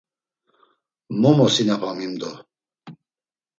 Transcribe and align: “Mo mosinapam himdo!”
“Mo 1.19 1.29
mosinapam 1.41 1.99
himdo!” 2.01 2.29